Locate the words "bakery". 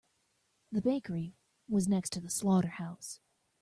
0.81-1.35